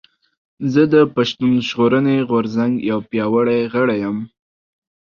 زه 0.73 0.81
د 0.93 0.95
پشتون 1.13 1.51
ژغورنې 1.67 2.17
غورځنګ 2.29 2.73
يو 2.89 2.99
پياوړي 3.09 3.59
غړی 3.73 3.97
یم 4.03 4.17